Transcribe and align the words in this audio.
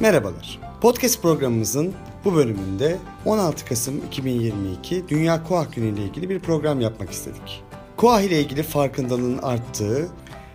Merhabalar. 0.00 0.58
Podcast 0.80 1.22
programımızın 1.22 1.94
bu 2.24 2.34
bölümünde 2.34 2.98
16 3.24 3.64
Kasım 3.64 3.98
2022 4.06 5.08
Dünya 5.08 5.44
Koah 5.44 5.72
Günü 5.72 5.88
ile 5.88 6.04
ilgili 6.04 6.28
bir 6.28 6.40
program 6.40 6.80
yapmak 6.80 7.10
istedik. 7.10 7.64
Koah 7.96 8.20
ile 8.20 8.40
ilgili 8.40 8.62
farkındalığın 8.62 9.38
arttığı, 9.38 10.08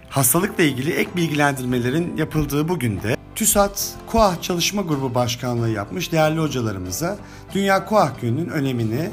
hastalıkla 0.09 0.63
ilgili 0.63 0.93
ek 0.93 1.09
bilgilendirmelerin 1.15 2.17
yapıldığı 2.17 2.69
bu 2.69 2.79
günde 2.79 3.17
TÜSAT 3.35 3.93
Koah 4.07 4.41
Çalışma 4.41 4.81
Grubu 4.81 5.15
Başkanlığı 5.15 5.69
yapmış 5.69 6.11
değerli 6.11 6.39
hocalarımıza 6.39 7.17
Dünya 7.53 7.85
Koah 7.85 8.21
Günü'nün 8.21 8.49
önemini 8.49 9.09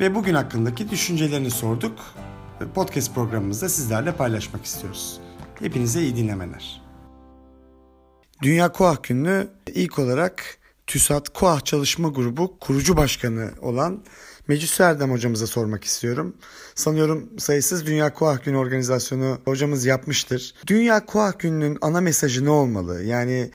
ve 0.00 0.14
bugün 0.14 0.34
hakkındaki 0.34 0.90
düşüncelerini 0.90 1.50
sorduk. 1.50 1.98
Podcast 2.74 3.14
programımızda 3.14 3.68
sizlerle 3.68 4.12
paylaşmak 4.12 4.64
istiyoruz. 4.64 5.20
Hepinize 5.58 6.02
iyi 6.02 6.16
dinlemeler. 6.16 6.89
Dünya 8.42 8.72
Koah 8.72 9.02
Günü 9.02 9.48
ilk 9.74 9.98
olarak 9.98 10.58
TÜSAT 10.86 11.28
Koah 11.28 11.60
Çalışma 11.64 12.08
Grubu 12.08 12.58
kurucu 12.60 12.96
başkanı 12.96 13.50
olan 13.62 14.02
Meclis 14.48 14.80
Erdem 14.80 15.10
hocamıza 15.10 15.46
sormak 15.46 15.84
istiyorum. 15.84 16.36
Sanıyorum 16.74 17.30
sayısız 17.38 17.86
Dünya 17.86 18.14
Koah 18.14 18.44
Günü 18.44 18.56
organizasyonu 18.56 19.38
hocamız 19.44 19.86
yapmıştır. 19.86 20.54
Dünya 20.66 21.06
Koah 21.06 21.38
Günü'nün 21.38 21.78
ana 21.80 22.00
mesajı 22.00 22.44
ne 22.44 22.50
olmalı? 22.50 23.02
Yani 23.02 23.50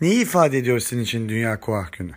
neyi 0.00 0.22
ifade 0.22 0.58
ediyor 0.58 0.80
senin 0.80 1.02
için 1.02 1.28
Dünya 1.28 1.60
Koah 1.60 1.92
Günü? 1.92 2.12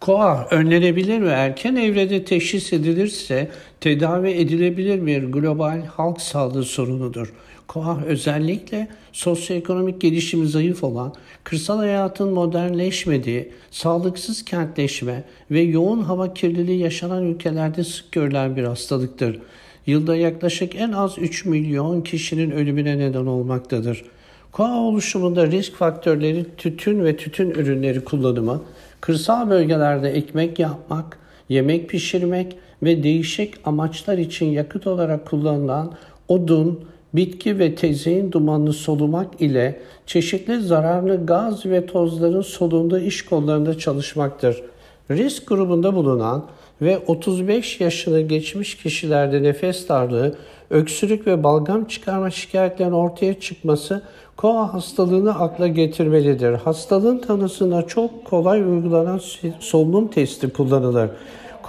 Koah 0.00 0.52
önlenebilir 0.52 1.22
ve 1.22 1.30
erken 1.30 1.76
evrede 1.76 2.24
teşhis 2.24 2.72
edilirse 2.72 3.50
tedavi 3.80 4.30
edilebilir 4.30 5.06
bir 5.06 5.24
global 5.24 5.86
halk 5.86 6.20
sağlığı 6.20 6.64
sorunudur. 6.64 7.32
Koah 7.70 8.02
özellikle 8.02 8.88
sosyoekonomik 9.12 10.00
gelişimi 10.00 10.48
zayıf 10.48 10.84
olan, 10.84 11.14
kırsal 11.44 11.78
hayatın 11.78 12.32
modernleşmediği, 12.32 13.52
sağlıksız 13.70 14.44
kentleşme 14.44 15.24
ve 15.50 15.60
yoğun 15.60 16.02
hava 16.02 16.34
kirliliği 16.34 16.78
yaşanan 16.78 17.24
ülkelerde 17.24 17.84
sık 17.84 18.12
görülen 18.12 18.56
bir 18.56 18.64
hastalıktır. 18.64 19.38
Yılda 19.86 20.16
yaklaşık 20.16 20.74
en 20.74 20.92
az 20.92 21.18
3 21.18 21.44
milyon 21.44 22.00
kişinin 22.00 22.50
ölümüne 22.50 22.98
neden 22.98 23.26
olmaktadır. 23.26 24.04
Koah 24.52 24.76
oluşumunda 24.76 25.46
risk 25.46 25.74
faktörleri 25.74 26.46
tütün 26.56 27.04
ve 27.04 27.16
tütün 27.16 27.50
ürünleri 27.50 28.04
kullanımı, 28.04 28.62
kırsal 29.00 29.50
bölgelerde 29.50 30.10
ekmek 30.10 30.58
yapmak, 30.58 31.18
yemek 31.48 31.88
pişirmek 31.88 32.56
ve 32.82 33.02
değişik 33.02 33.54
amaçlar 33.64 34.18
için 34.18 34.46
yakıt 34.46 34.86
olarak 34.86 35.26
kullanılan 35.26 35.94
odun, 36.28 36.89
bitki 37.14 37.58
ve 37.58 37.74
tezeyin 37.74 38.32
dumanını 38.32 38.72
solumak 38.72 39.40
ile 39.40 39.80
çeşitli 40.06 40.60
zararlı 40.60 41.26
gaz 41.26 41.66
ve 41.66 41.86
tozların 41.86 42.42
solunduğu 42.42 42.98
iş 42.98 43.24
kollarında 43.24 43.78
çalışmaktır. 43.78 44.62
Risk 45.10 45.46
grubunda 45.46 45.94
bulunan 45.94 46.44
ve 46.82 46.98
35 47.06 47.80
yaşını 47.80 48.20
geçmiş 48.20 48.74
kişilerde 48.74 49.42
nefes 49.42 49.88
darlığı, 49.88 50.34
öksürük 50.70 51.26
ve 51.26 51.44
balgam 51.44 51.84
çıkarma 51.84 52.30
şikayetlerinin 52.30 52.94
ortaya 52.94 53.40
çıkması 53.40 54.02
koa 54.36 54.74
hastalığını 54.74 55.38
akla 55.38 55.66
getirmelidir. 55.66 56.52
Hastalığın 56.52 57.18
tanısına 57.18 57.82
çok 57.82 58.24
kolay 58.24 58.60
uygulanan 58.60 59.20
solunum 59.60 60.08
testi 60.08 60.50
kullanılır. 60.50 61.10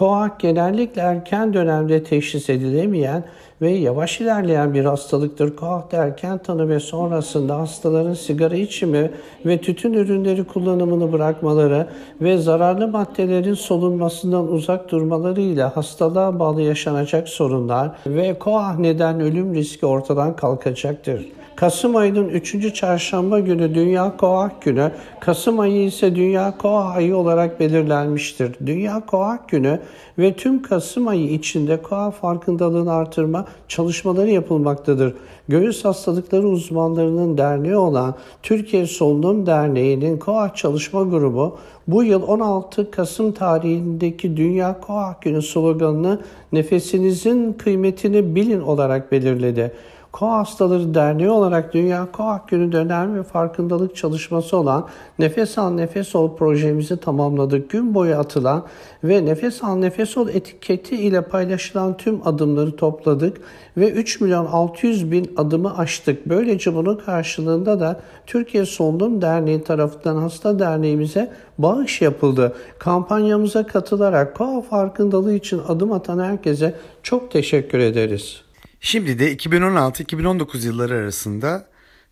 Koa 0.02 0.32
genellikle 0.40 1.02
erken 1.02 1.54
dönemde 1.54 2.04
teşhis 2.04 2.50
edilemeyen 2.50 3.24
ve 3.62 3.72
yavaş 3.72 4.22
ilerleyen 4.22 4.74
bir 4.74 4.86
hastalıktır. 4.86 5.56
Koah 5.56 5.92
derken 5.92 6.38
tanı 6.38 6.70
ve 6.70 6.80
sonrasında 6.80 7.58
hastaların 7.58 8.14
sigara 8.14 8.56
içimi 8.56 9.12
ve 9.46 9.58
tütün 9.62 9.94
ürünleri 9.94 10.44
kullanımını 10.44 11.12
bırakmaları 11.12 11.88
ve 12.22 12.38
zararlı 12.38 12.88
maddelerin 12.88 13.54
solunmasından 13.54 14.52
uzak 14.52 14.92
durmalarıyla 14.92 15.78
hastalığa 15.78 16.40
bağlı 16.40 16.62
yaşanacak 16.62 17.30
sorunlar 17.30 17.92
ve 18.06 18.40
koah 18.40 18.78
neden 18.78 19.20
ölüm 19.20 19.56
riski 19.56 19.86
ortadan 19.86 20.36
kalkacaktır. 20.36 21.26
Kasım 21.62 21.96
ayının 21.96 22.30
3. 22.30 22.74
çarşamba 22.74 23.40
günü 23.40 23.76
Dünya 23.76 24.18
Koah 24.18 24.50
Günü, 24.62 24.92
Kasım 25.20 25.60
ayı 25.60 25.84
ise 25.84 26.16
Dünya 26.16 26.58
Koah 26.58 26.96
ayı 26.96 27.18
olarak 27.18 27.60
belirlenmiştir. 27.60 28.56
Dünya 28.66 29.06
Koah 29.06 29.38
Günü 29.48 29.80
ve 30.18 30.34
tüm 30.34 30.62
Kasım 30.62 31.08
ayı 31.08 31.30
içinde 31.30 31.82
koah 31.82 32.12
farkındalığını 32.12 32.94
artırma 32.94 33.46
çalışmaları 33.68 34.30
yapılmaktadır. 34.30 35.14
Göğüs 35.48 35.86
hastalıkları 35.86 36.48
uzmanlarının 36.48 37.38
derneği 37.38 37.76
olan 37.76 38.16
Türkiye 38.44 38.86
Solunum 38.86 39.46
Derneği'nin 39.46 40.18
koah 40.18 40.56
çalışma 40.56 41.04
grubu 41.04 41.58
bu 41.88 42.04
yıl 42.04 42.24
16 42.24 42.92
Kasım 42.92 43.32
tarihindeki 43.32 44.38
Dünya 44.38 44.80
Koah 44.80 45.22
Günü 45.22 45.42
sloganını 45.42 46.20
nefesinizin 46.52 47.54
kıymetini 47.54 48.36
bilin 48.36 48.62
olarak 48.62 49.12
belirledi. 49.12 49.72
Koa 50.12 50.38
Hastaları 50.38 50.94
Derneği 50.94 51.30
olarak 51.30 51.74
Dünya 51.74 52.08
Koa 52.12 52.46
Günü 52.48 52.72
dönem 52.72 53.16
ve 53.16 53.24
farkındalık 53.24 53.96
çalışması 53.96 54.58
olan 54.58 54.88
Nefes 55.20 55.58
Al 55.58 55.72
Nefes 55.72 56.16
Ol 56.16 56.36
projemizi 56.36 56.98
tamamladık. 56.98 57.70
Gün 57.70 57.94
boyu 57.94 58.16
atılan 58.16 58.66
ve 59.04 59.26
Nefes 59.26 59.64
Al 59.64 59.76
Nefes 59.76 60.18
Ol 60.18 60.30
etiketi 60.30 60.96
ile 60.96 61.22
paylaşılan 61.22 61.98
tüm 61.98 62.28
adımları 62.28 62.76
topladık 62.76 63.38
ve 63.78 63.92
3 63.92 64.22
milyon 64.22 64.46
600 64.46 65.12
bin 65.12 65.34
adımı 65.38 65.78
aştık. 65.78 66.30
Böylece 66.30 66.76
bunun 66.76 66.96
karşılığında 66.96 67.80
da 67.80 68.00
Türkiye 68.28 68.66
Solunum 68.66 69.22
Derneği 69.22 69.64
tarafından 69.64 70.18
hasta 70.18 70.60
derneğimize 70.60 71.32
bağış 71.58 72.02
yapıldı. 72.02 72.56
Kampanyamıza 72.80 73.68
katılarak 73.68 74.36
koa 74.36 74.62
farkındalığı 74.62 75.34
için 75.34 75.62
adım 75.68 75.92
atan 75.92 76.20
herkese 76.20 76.76
çok 77.04 77.32
teşekkür 77.32 77.80
ederiz. 77.80 78.51
Şimdi 78.84 79.20
de 79.20 79.36
2016-2019 79.36 80.66
yılları 80.66 80.96
arasında 80.96 81.70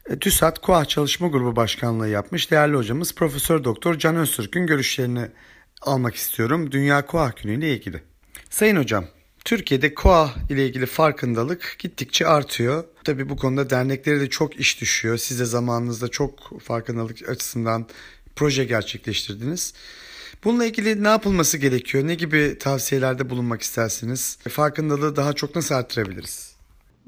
e, 0.10 0.20
TÜSAT 0.20 0.60
KOAH 0.60 0.86
Çalışma 0.86 1.28
Grubu 1.28 1.56
Başkanlığı 1.56 2.10
yapmış 2.10 2.52
değerli 2.52 2.76
hocamız 2.78 3.16
Profesör 3.16 3.64
Doktor 3.64 3.98
Can 3.98 4.16
Öztürk'ün 4.16 4.68
görüşlerini 4.68 5.28
almak 5.82 6.16
istiyorum 6.16 6.72
Dünya 6.72 7.06
KOAH 7.06 7.36
Günü 7.36 7.58
ile 7.58 7.74
ilgili. 7.74 8.04
Sayın 8.50 8.76
hocam, 8.76 9.06
Türkiye'de 9.46 9.94
KOAH 9.94 10.38
ile 10.50 10.68
ilgili 10.68 10.86
farkındalık 10.86 11.76
gittikçe 11.80 12.28
artıyor. 12.28 12.84
Tabi 13.04 13.30
bu 13.30 13.38
konuda 13.38 13.70
derneklere 13.70 14.20
de 14.20 14.30
çok 14.30 14.60
iş 14.60 14.82
düşüyor. 14.82 15.18
Siz 15.18 15.40
de 15.40 15.46
zamanınızda 15.46 16.08
çok 16.08 16.62
farkındalık 16.62 17.30
açısından 17.30 17.88
proje 18.36 18.66
gerçekleştirdiniz. 18.66 19.74
Bununla 20.44 20.66
ilgili 20.66 21.04
ne 21.04 21.08
yapılması 21.08 21.58
gerekiyor? 21.58 22.08
Ne 22.08 22.16
gibi 22.16 22.58
tavsiyelerde 22.60 23.30
bulunmak 23.30 23.62
istersiniz? 23.62 24.38
Farkındalığı 24.50 25.16
daha 25.16 25.34
çok 25.34 25.56
nasıl 25.56 25.76
arttırabiliriz? 25.76 26.59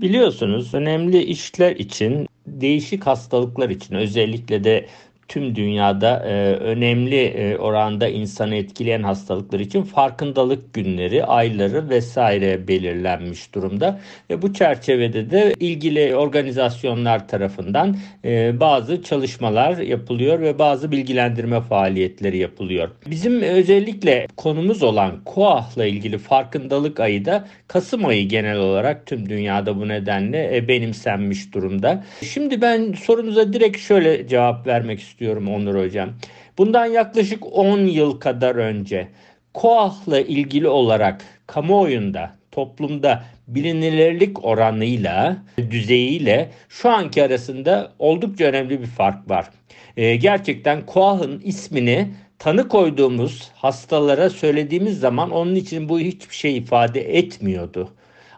Biliyorsunuz 0.02 0.74
önemli 0.74 1.24
işler 1.24 1.76
için, 1.76 2.28
değişik 2.48 3.04
hastalıklar 3.08 3.70
için 3.70 3.96
özellikle 3.96 4.64
de 4.64 4.88
tüm 5.32 5.56
dünyada 5.56 6.24
e, 6.26 6.56
önemli 6.56 7.24
e, 7.24 7.58
oranda 7.58 8.08
insanı 8.08 8.56
etkileyen 8.56 9.04
hastalıklar 9.04 9.60
için 9.60 9.84
farkındalık 9.84 10.74
günleri, 10.74 11.26
ayları 11.26 11.90
vesaire 11.90 12.68
belirlenmiş 12.68 13.56
durumda. 13.56 14.00
Ve 14.30 14.42
bu 14.42 14.54
çerçevede 14.54 15.32
de 15.32 15.54
ilgili 15.60 16.16
organizasyonlar 16.16 17.28
tarafından 17.28 17.98
e, 18.26 18.60
bazı 18.60 19.04
çalışmalar 19.04 19.78
yapılıyor 19.78 20.42
ve 20.42 20.60
bazı 20.60 20.92
bilgilendirme 20.92 21.62
faaliyetleri 21.62 22.38
yapılıyor. 22.38 22.90
Bizim 23.08 23.42
özellikle 23.42 24.28
konumuz 24.38 24.84
olan 24.84 25.24
KOAH'la 25.26 25.86
ilgili 25.86 26.18
farkındalık 26.18 27.00
ayı 27.00 27.26
da 27.26 27.48
Kasım 27.68 28.06
ayı 28.06 28.28
genel 28.28 28.58
olarak 28.58 29.06
tüm 29.06 29.30
dünyada 29.30 29.80
bu 29.80 29.88
nedenle 29.88 30.58
e, 30.58 30.68
benimsenmiş 30.68 31.54
durumda. 31.54 32.04
Şimdi 32.24 32.62
ben 32.62 32.94
sorunuza 32.94 33.54
direkt 33.54 33.78
şöyle 33.78 34.28
cevap 34.28 34.68
vermek 34.68 35.00
istiyorum 35.00 35.21
istiyorum 35.22 35.48
Onur 35.48 35.76
Hocam. 35.76 36.10
Bundan 36.58 36.86
yaklaşık 36.86 37.44
10 37.52 37.80
yıl 37.80 38.20
kadar 38.20 38.56
önce 38.56 39.08
KOAH'la 39.54 40.20
ilgili 40.20 40.68
olarak 40.68 41.22
kamuoyunda, 41.48 42.32
toplumda 42.52 43.24
bilinirlik 43.48 44.46
oranıyla, 44.46 45.38
düzeyiyle 45.72 46.50
şu 46.70 46.90
anki 46.90 47.24
arasında 47.24 47.92
oldukça 48.00 48.46
önemli 48.46 48.82
bir 48.82 48.86
fark 48.86 49.30
var. 49.30 49.50
Ee, 49.98 50.16
gerçekten 50.16 50.86
KOAH'ın 50.86 51.42
ismini 51.44 52.08
tanı 52.40 52.68
koyduğumuz 52.68 53.52
hastalara 53.56 54.30
söylediğimiz 54.30 55.00
zaman 55.00 55.32
onun 55.32 55.56
için 55.56 55.90
bu 55.90 56.00
hiçbir 56.00 56.36
şey 56.36 56.58
ifade 56.58 57.18
etmiyordu. 57.18 57.90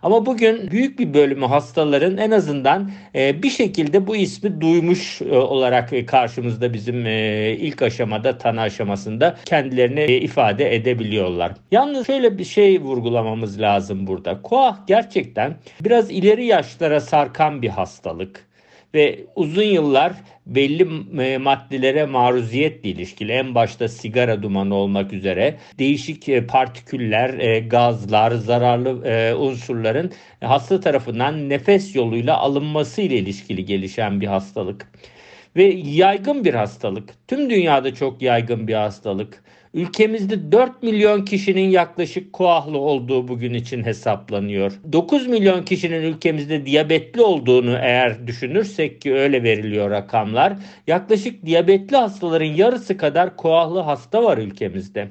Ama 0.03 0.25
bugün 0.25 0.71
büyük 0.71 0.99
bir 0.99 1.13
bölümü 1.13 1.45
hastaların 1.45 2.17
en 2.17 2.31
azından 2.31 2.91
e, 3.15 3.43
bir 3.43 3.49
şekilde 3.49 4.07
bu 4.07 4.15
ismi 4.15 4.61
duymuş 4.61 5.21
e, 5.21 5.37
olarak 5.37 6.07
karşımızda 6.07 6.73
bizim 6.73 7.05
e, 7.05 7.51
ilk 7.59 7.81
aşamada 7.81 8.37
tanı 8.37 8.61
aşamasında 8.61 9.37
kendilerini 9.45 10.05
ifade 10.15 10.75
edebiliyorlar. 10.75 11.51
Yalnız 11.71 12.07
şöyle 12.07 12.37
bir 12.37 12.45
şey 12.45 12.81
vurgulamamız 12.81 13.61
lazım 13.61 14.07
burada. 14.07 14.41
Koah 14.41 14.77
gerçekten 14.87 15.55
biraz 15.81 16.11
ileri 16.11 16.45
yaşlara 16.45 17.01
sarkan 17.01 17.61
bir 17.61 17.69
hastalık 17.69 18.52
ve 18.93 19.19
uzun 19.35 19.63
yıllar 19.63 20.13
belli 20.45 20.87
e, 21.23 21.37
maddelere 21.37 22.05
maruziyetle 22.05 22.89
ilişkili. 22.89 23.31
En 23.31 23.55
başta 23.55 23.87
sigara 23.87 24.43
dumanı 24.43 24.75
olmak 24.75 25.13
üzere 25.13 25.57
değişik 25.79 26.29
e, 26.29 26.47
partiküller, 26.47 27.39
e, 27.39 27.59
gazlar, 27.59 28.31
zararlı 28.31 28.89
unsurların 29.39 30.11
hasta 30.41 30.79
tarafından 30.79 31.49
nefes 31.49 31.95
yoluyla 31.95 32.37
alınması 32.37 33.01
ile 33.01 33.17
ilişkili 33.17 33.65
gelişen 33.65 34.21
bir 34.21 34.27
hastalık 34.27 34.87
ve 35.55 35.63
yaygın 35.85 36.45
bir 36.45 36.53
hastalık. 36.53 37.09
Tüm 37.27 37.49
dünyada 37.49 37.93
çok 37.93 38.21
yaygın 38.21 38.67
bir 38.67 38.73
hastalık. 38.73 39.43
Ülkemizde 39.73 40.51
4 40.51 40.83
milyon 40.83 41.25
kişinin 41.25 41.69
yaklaşık 41.69 42.33
koahlı 42.33 42.77
olduğu 42.77 43.27
bugün 43.27 43.53
için 43.53 43.83
hesaplanıyor. 43.83 44.79
9 44.93 45.27
milyon 45.27 45.65
kişinin 45.65 46.01
ülkemizde 46.01 46.65
diyabetli 46.65 47.21
olduğunu 47.21 47.77
eğer 47.81 48.27
düşünürsek 48.27 49.01
ki 49.01 49.13
öyle 49.13 49.43
veriliyor 49.43 49.91
rakamlar. 49.91 50.53
Yaklaşık 50.87 51.45
diyabetli 51.45 51.97
hastaların 51.97 52.45
yarısı 52.45 52.97
kadar 52.97 53.37
koahlı 53.37 53.79
hasta 53.79 54.23
var 54.23 54.37
ülkemizde. 54.37 55.07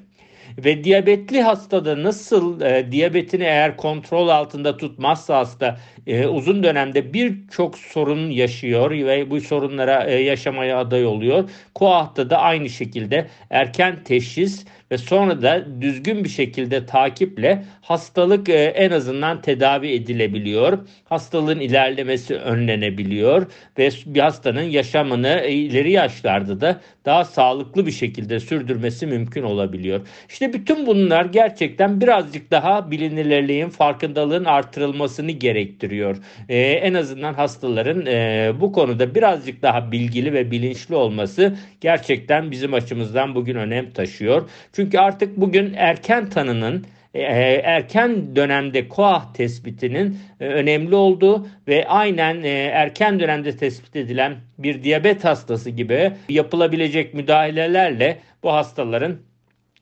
Ve 0.59 0.85
diyabetli 0.85 1.43
hastada 1.43 2.03
nasıl 2.03 2.61
e, 2.61 2.93
diyabetini 2.93 3.45
eğer 3.45 3.77
kontrol 3.77 4.29
altında 4.29 4.77
tutmazsa 4.77 5.39
hasta 5.39 5.79
e, 6.07 6.27
uzun 6.27 6.63
dönemde 6.63 7.13
birçok 7.15 7.79
sorun 7.79 8.31
yaşıyor 8.31 8.91
ve 8.91 9.31
bu 9.31 9.41
sorunlara 9.41 10.05
e, 10.05 10.15
yaşamaya 10.15 10.79
aday 10.79 11.07
oluyor. 11.07 11.51
Koah'ta 11.75 12.31
da 12.31 12.39
aynı 12.39 12.69
şekilde 12.69 13.29
erken 13.51 14.05
teşhis 14.05 14.65
ve 14.93 14.99
sonra 14.99 15.43
da 15.43 15.67
düzgün 15.81 16.25
bir 16.25 16.29
şekilde 16.29 16.87
takiple 16.87 17.65
hastalık 17.81 18.49
e, 18.49 18.65
en 18.65 18.91
azından 18.91 19.43
tedavi 19.43 19.89
edilebiliyor. 19.93 20.79
Hastalığın 21.05 21.61
ilerlemesi 21.61 22.35
önlenebiliyor 22.35 23.47
ve 23.79 23.91
bir 24.07 24.21
hastanın 24.21 24.63
yaşamını 24.63 25.45
ileri 25.47 25.93
yaşlarda 25.93 26.61
da 26.61 26.81
daha 27.05 27.25
sağlıklı 27.25 27.87
bir 27.87 27.93
şekilde 27.93 28.41
sürdürmesi 28.41 29.07
mümkün 29.07 29.43
olabiliyor. 29.43 30.01
İşte 30.29 30.53
bütün 30.53 30.87
bunlar 30.87 31.25
gerçekten 31.25 32.01
birazcık 32.01 32.51
daha 32.51 32.91
bilinirliğin, 32.91 33.69
farkındalığın 33.69 34.45
artırılmasını 34.45 35.31
gerektiriyor. 35.31 36.17
Ee, 36.49 36.59
en 36.59 36.95
azından 36.95 37.35
hastaların 37.35 38.07
e, 38.07 38.53
bu 38.61 38.73
konuda 38.73 39.15
birazcık 39.15 39.63
daha 39.63 39.93
bilgili 39.93 40.33
ve 40.33 40.51
bilinçli 40.51 40.95
olması 40.95 41.57
gerçekten 41.81 42.51
bizim 42.51 42.75
açımızdan 42.75 43.35
bugün 43.35 43.57
önem 43.57 43.91
taşıyor. 43.91 44.49
Çünkü 44.73 44.82
artık 44.95 45.37
bugün 45.37 45.75
erken 45.77 46.31
tanının 46.31 46.87
e, 47.15 47.21
erken 47.65 48.37
dönemde 48.37 48.89
koah 48.89 49.35
tespitinin 49.35 50.19
e, 50.41 50.47
önemli 50.47 50.95
olduğu 50.95 51.47
ve 51.69 51.89
aynen 51.89 52.43
e, 52.43 52.49
erken 52.49 53.21
dönemde 53.21 53.57
tespit 53.57 53.97
edilen 53.97 54.37
bir 54.59 54.83
diyabet 54.83 55.25
hastası 55.25 55.71
gibi 55.71 56.13
yapılabilecek 56.29 57.15
müdahalelerle 57.15 58.19
bu 58.43 58.53
hastaların 58.53 59.17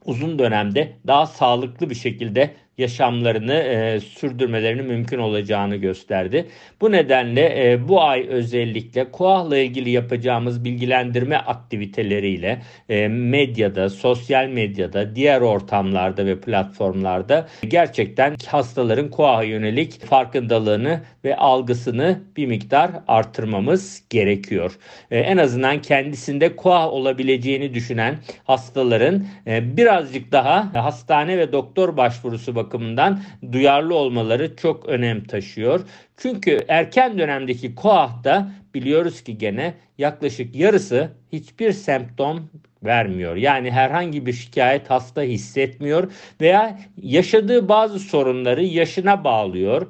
uzun 0.04 0.38
dönemde 0.38 0.92
daha 1.06 1.26
sağlıklı 1.26 1.90
bir 1.90 1.94
şekilde 1.94 2.50
yaşamlarını 2.80 3.54
e, 3.54 4.00
sürdürmelerinin 4.00 4.86
mümkün 4.86 5.18
olacağını 5.18 5.76
gösterdi. 5.76 6.46
Bu 6.80 6.92
nedenle 6.92 7.72
e, 7.72 7.88
bu 7.88 8.02
ay 8.02 8.26
özellikle 8.28 9.10
KOAH'la 9.10 9.58
ilgili 9.58 9.90
yapacağımız 9.90 10.64
bilgilendirme 10.64 11.36
aktiviteleriyle 11.36 12.62
e, 12.88 13.08
medyada, 13.08 13.90
sosyal 13.90 14.48
medyada, 14.48 15.16
diğer 15.16 15.40
ortamlarda 15.40 16.26
ve 16.26 16.40
platformlarda 16.40 17.48
gerçekten 17.68 18.36
hastaların 18.46 19.10
KOAH'a 19.10 19.42
yönelik 19.42 20.06
farkındalığını 20.06 21.00
ve 21.24 21.36
algısını 21.36 22.20
bir 22.36 22.46
miktar 22.46 22.90
artırmamız 23.08 24.02
gerekiyor. 24.10 24.78
E, 25.10 25.18
en 25.18 25.36
azından 25.36 25.82
kendisinde 25.82 26.56
KOAH 26.56 26.88
olabileceğini 26.92 27.74
düşünen 27.74 28.14
hastaların 28.44 29.26
e, 29.46 29.76
birazcık 29.76 30.32
daha 30.32 30.84
hastane 30.84 31.38
ve 31.38 31.52
doktor 31.52 31.96
başvurusu 31.96 32.54
bakımından 32.54 32.69
bakımından 32.70 33.20
duyarlı 33.52 33.94
olmaları 33.94 34.56
çok 34.56 34.86
önem 34.86 35.24
taşıyor. 35.24 35.80
Çünkü 36.16 36.64
erken 36.68 37.18
dönemdeki 37.18 37.74
koahta 37.74 38.52
biliyoruz 38.74 39.22
ki 39.22 39.38
gene 39.38 39.74
yaklaşık 39.98 40.54
yarısı 40.54 41.12
hiçbir 41.32 41.72
semptom 41.72 42.50
vermiyor. 42.82 43.36
Yani 43.36 43.70
herhangi 43.70 44.26
bir 44.26 44.32
şikayet 44.32 44.90
hasta 44.90 45.22
hissetmiyor 45.22 46.12
veya 46.40 46.78
yaşadığı 47.02 47.68
bazı 47.68 47.98
sorunları 47.98 48.64
yaşına 48.64 49.24
bağlıyor 49.24 49.86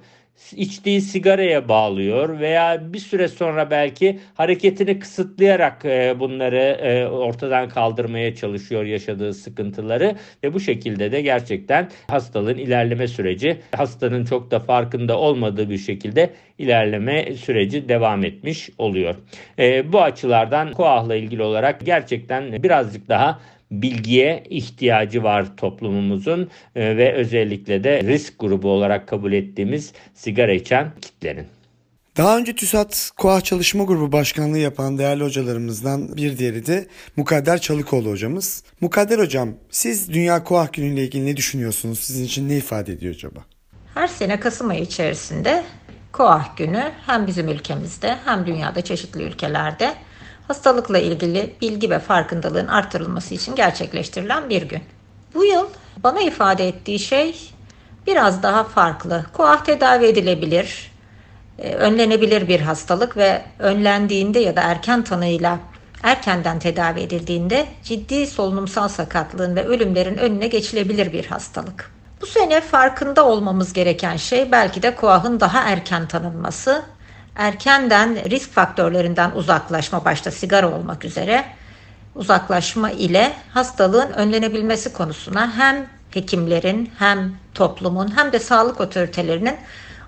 içtiği 0.56 1.00
sigaraya 1.00 1.68
bağlıyor 1.68 2.40
veya 2.40 2.92
bir 2.92 2.98
süre 2.98 3.28
sonra 3.28 3.70
belki 3.70 4.20
hareketini 4.34 4.98
kısıtlayarak 4.98 5.84
e, 5.84 6.20
bunları 6.20 6.56
e, 6.56 7.06
ortadan 7.06 7.68
kaldırmaya 7.68 8.34
çalışıyor 8.34 8.84
yaşadığı 8.84 9.34
sıkıntıları 9.34 10.16
ve 10.44 10.54
bu 10.54 10.60
şekilde 10.60 11.12
de 11.12 11.20
gerçekten 11.20 11.88
hastalığın 12.06 12.58
ilerleme 12.58 13.08
süreci 13.08 13.60
hastanın 13.76 14.24
çok 14.24 14.50
da 14.50 14.58
farkında 14.58 15.18
olmadığı 15.18 15.70
bir 15.70 15.78
şekilde 15.78 16.30
ilerleme 16.58 17.34
süreci 17.36 17.88
devam 17.88 18.24
etmiş 18.24 18.70
oluyor. 18.78 19.14
E, 19.58 19.92
bu 19.92 20.02
açılardan 20.02 20.72
KOAH'la 20.72 21.14
ilgili 21.14 21.42
olarak 21.42 21.86
gerçekten 21.86 22.62
birazcık 22.62 23.08
daha 23.08 23.40
bilgiye 23.70 24.44
ihtiyacı 24.50 25.22
var 25.22 25.56
toplumumuzun 25.56 26.50
e, 26.76 26.96
ve 26.96 27.12
özellikle 27.12 27.84
de 27.84 28.02
risk 28.02 28.38
grubu 28.38 28.68
olarak 28.70 29.08
kabul 29.08 29.32
ettiğimiz 29.32 29.92
sigara 30.14 30.52
içen 30.52 30.92
kitlerin. 31.00 31.46
Daha 32.16 32.38
önce 32.38 32.54
TÜSAT 32.56 33.10
KOAH 33.16 33.40
Çalışma 33.40 33.84
Grubu 33.84 34.12
Başkanlığı 34.12 34.58
yapan 34.58 34.98
değerli 34.98 35.24
hocalarımızdan 35.24 36.16
bir 36.16 36.38
diğeri 36.38 36.66
de 36.66 36.86
Mukadder 37.16 37.60
Çalıkoğlu 37.60 38.10
hocamız. 38.10 38.64
Mukadder 38.80 39.18
hocam 39.18 39.54
siz 39.70 40.12
Dünya 40.12 40.44
KOAH 40.44 40.72
Günü 40.72 40.86
ile 40.94 41.04
ilgili 41.04 41.26
ne 41.26 41.36
düşünüyorsunuz? 41.36 41.98
Sizin 41.98 42.24
için 42.24 42.48
ne 42.48 42.56
ifade 42.56 42.92
ediyor 42.92 43.14
acaba? 43.14 43.40
Her 43.94 44.06
sene 44.06 44.40
Kasım 44.40 44.70
ayı 44.70 44.82
içerisinde 44.82 45.64
KOAH 46.12 46.56
Günü 46.56 46.90
hem 47.06 47.26
bizim 47.26 47.48
ülkemizde 47.48 48.16
hem 48.24 48.46
dünyada 48.46 48.82
çeşitli 48.82 49.22
ülkelerde 49.22 49.94
hastalıkla 50.50 50.98
ilgili 50.98 51.54
bilgi 51.60 51.90
ve 51.90 51.98
farkındalığın 51.98 52.66
artırılması 52.66 53.34
için 53.34 53.54
gerçekleştirilen 53.54 54.50
bir 54.50 54.62
gün. 54.62 54.80
Bu 55.34 55.44
yıl 55.44 55.66
bana 55.96 56.20
ifade 56.20 56.68
ettiği 56.68 56.98
şey 56.98 57.50
biraz 58.06 58.42
daha 58.42 58.64
farklı. 58.64 59.26
Koah 59.32 59.64
tedavi 59.64 60.04
edilebilir, 60.04 60.92
e, 61.58 61.74
önlenebilir 61.74 62.48
bir 62.48 62.60
hastalık 62.60 63.16
ve 63.16 63.42
önlendiğinde 63.58 64.38
ya 64.38 64.56
da 64.56 64.60
erken 64.60 65.04
tanıyla 65.04 65.58
erkenden 66.02 66.58
tedavi 66.58 67.00
edildiğinde 67.00 67.66
ciddi 67.84 68.26
solunumsal 68.26 68.88
sakatlığın 68.88 69.56
ve 69.56 69.64
ölümlerin 69.66 70.16
önüne 70.16 70.46
geçilebilir 70.46 71.12
bir 71.12 71.26
hastalık. 71.26 71.90
Bu 72.20 72.26
sene 72.26 72.60
farkında 72.60 73.26
olmamız 73.26 73.72
gereken 73.72 74.16
şey 74.16 74.52
belki 74.52 74.82
de 74.82 74.94
koahın 74.94 75.40
daha 75.40 75.62
erken 75.62 76.08
tanınması 76.08 76.82
erkenden 77.36 78.30
risk 78.30 78.50
faktörlerinden 78.50 79.30
uzaklaşma 79.30 80.04
başta 80.04 80.30
sigara 80.30 80.70
olmak 80.70 81.04
üzere 81.04 81.44
uzaklaşma 82.14 82.90
ile 82.90 83.32
hastalığın 83.50 84.12
önlenebilmesi 84.12 84.92
konusuna 84.92 85.56
hem 85.56 85.86
hekimlerin 86.10 86.90
hem 86.98 87.32
toplumun 87.54 88.16
hem 88.16 88.32
de 88.32 88.38
sağlık 88.38 88.80
otoritelerinin 88.80 89.54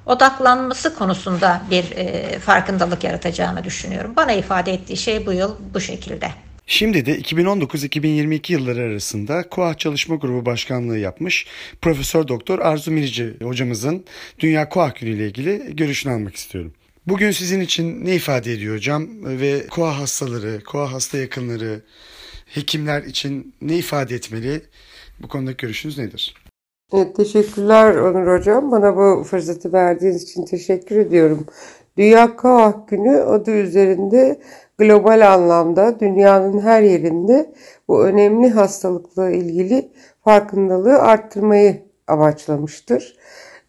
odaklanması 0.06 0.94
konusunda 0.94 1.62
bir 1.70 1.90
e, 1.96 2.38
farkındalık 2.38 3.04
yaratacağını 3.04 3.64
düşünüyorum. 3.64 4.12
Bana 4.16 4.32
ifade 4.32 4.72
ettiği 4.72 4.96
şey 4.96 5.26
bu 5.26 5.32
yıl 5.32 5.54
bu 5.74 5.80
şekilde. 5.80 6.30
Şimdi 6.66 7.06
de 7.06 7.20
2019-2022 7.20 8.52
yılları 8.52 8.80
arasında 8.80 9.48
KOAH 9.48 9.78
Çalışma 9.78 10.16
Grubu 10.16 10.46
Başkanlığı 10.46 10.98
yapmış 10.98 11.46
Profesör 11.82 12.28
Doktor 12.28 12.58
Arzu 12.58 12.90
Mirici 12.90 13.34
hocamızın 13.42 14.04
Dünya 14.38 14.68
KOAH 14.68 14.94
Günü 14.94 15.10
ile 15.10 15.26
ilgili 15.26 15.76
görüşünü 15.76 16.12
almak 16.12 16.36
istiyorum. 16.36 16.72
Bugün 17.06 17.30
sizin 17.30 17.60
için 17.60 18.04
ne 18.04 18.14
ifade 18.14 18.52
ediyor 18.52 18.76
hocam 18.76 19.06
ve 19.24 19.66
koa 19.66 19.98
hastaları, 19.98 20.64
koa 20.64 20.92
hasta 20.92 21.18
yakınları, 21.18 21.80
hekimler 22.46 23.02
için 23.02 23.54
ne 23.62 23.76
ifade 23.76 24.14
etmeli? 24.14 24.62
Bu 25.22 25.28
konudaki 25.28 25.56
görüşünüz 25.56 25.98
nedir? 25.98 26.34
Evet, 26.92 27.16
teşekkürler 27.16 27.94
Onur 27.94 28.38
Hocam. 28.38 28.70
Bana 28.70 28.96
bu 28.96 29.24
fırsatı 29.24 29.72
verdiğiniz 29.72 30.22
için 30.22 30.44
teşekkür 30.44 30.96
ediyorum. 30.96 31.46
Dünya 31.96 32.36
Koah 32.36 32.88
Günü 32.88 33.16
adı 33.16 33.50
üzerinde 33.50 34.40
global 34.78 35.32
anlamda 35.32 36.00
dünyanın 36.00 36.60
her 36.60 36.82
yerinde 36.82 37.54
bu 37.88 38.04
önemli 38.04 38.50
hastalıkla 38.50 39.30
ilgili 39.30 39.92
farkındalığı 40.24 40.98
arttırmayı 40.98 41.82
amaçlamıştır. 42.06 43.16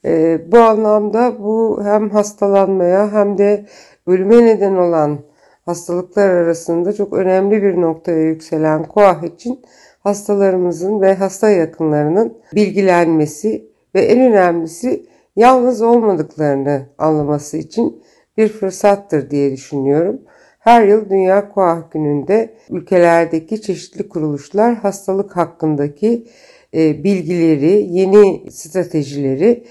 E, 0.05 0.41
bu 0.51 0.57
anlamda 0.57 1.39
bu 1.39 1.81
hem 1.83 2.09
hastalanmaya 2.09 3.11
hem 3.11 3.37
de 3.37 3.65
ölüme 4.07 4.45
neden 4.45 4.75
olan 4.75 5.19
hastalıklar 5.65 6.29
arasında 6.29 6.93
çok 6.93 7.13
önemli 7.13 7.63
bir 7.63 7.81
noktaya 7.81 8.23
yükselen 8.23 8.83
koah 8.83 9.23
için 9.23 9.61
hastalarımızın 9.99 11.01
ve 11.01 11.13
hasta 11.13 11.49
yakınlarının 11.49 12.37
bilgilenmesi 12.55 13.67
ve 13.95 14.01
en 14.01 14.31
önemlisi 14.31 15.05
yalnız 15.35 15.81
olmadıklarını 15.81 16.85
anlaması 16.97 17.57
için 17.57 18.03
bir 18.37 18.47
fırsattır 18.47 19.29
diye 19.29 19.51
düşünüyorum. 19.51 20.21
Her 20.59 20.87
yıl 20.87 21.09
Dünya 21.09 21.49
Koah 21.49 21.91
Günü'nde 21.91 22.53
ülkelerdeki 22.69 23.61
çeşitli 23.61 24.09
kuruluşlar 24.09 24.75
hastalık 24.75 25.37
hakkındaki 25.37 26.27
e, 26.73 27.03
bilgileri, 27.03 27.87
yeni 27.89 28.51
stratejileri 28.51 29.63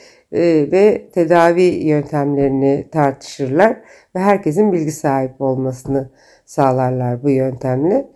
ve 0.73 1.09
tedavi 1.15 1.63
yöntemlerini 1.63 2.89
tartışırlar 2.93 3.77
ve 4.17 4.21
herkesin 4.21 4.73
bilgi 4.73 4.93
sahibi 4.93 5.43
olmasını 5.43 6.11
sağlarlar 6.47 7.23
bu 7.23 7.31
yöntemle. 7.31 8.09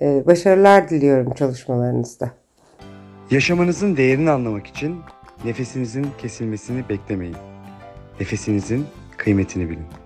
E, 0.00 0.26
başarılar 0.26 0.88
diliyorum 0.88 1.34
çalışmalarınızda. 1.34 2.30
Yaşamanızın 3.30 3.96
değerini 3.96 4.30
anlamak 4.30 4.66
için 4.66 4.96
nefesinizin 5.44 6.06
kesilmesini 6.18 6.88
beklemeyin. 6.88 7.36
Nefesinizin 8.20 8.86
kıymetini 9.16 9.70
bilin. 9.70 10.03